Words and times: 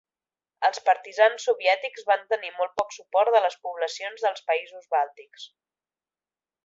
Els 0.67 0.79
partisans 0.85 1.43
soviètics 1.49 2.07
van 2.07 2.25
tenir 2.33 2.49
molt 2.61 2.73
poc 2.81 2.95
suport 2.95 3.33
de 3.37 3.43
les 3.47 3.59
poblacions 3.67 4.25
dels 4.29 4.45
països 4.49 4.89
bàltics. 4.97 5.47